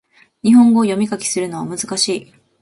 [0.41, 2.33] 日本語を読み書きするのは難しい